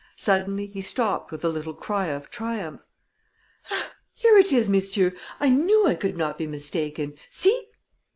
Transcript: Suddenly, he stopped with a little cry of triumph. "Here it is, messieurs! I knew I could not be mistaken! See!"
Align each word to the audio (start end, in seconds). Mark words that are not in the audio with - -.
Suddenly, 0.15 0.65
he 0.65 0.81
stopped 0.81 1.31
with 1.31 1.45
a 1.45 1.47
little 1.49 1.75
cry 1.75 2.07
of 2.07 2.31
triumph. 2.31 2.81
"Here 4.15 4.35
it 4.35 4.51
is, 4.51 4.67
messieurs! 4.67 5.13
I 5.39 5.49
knew 5.49 5.85
I 5.85 5.93
could 5.93 6.17
not 6.17 6.39
be 6.39 6.47
mistaken! 6.47 7.13
See!" 7.29 7.67